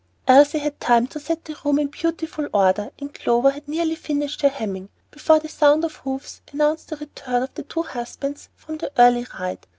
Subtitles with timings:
[0.27, 4.41] Elsie had time to set the room in beautiful order, and Clover had nearly finished
[4.41, 8.77] her hemming, before the sound of hoofs announced the return of the two husbands from
[8.77, 9.67] their early ride.